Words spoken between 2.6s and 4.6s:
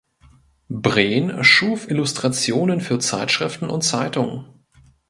für Zeitschriften und Zeitungen.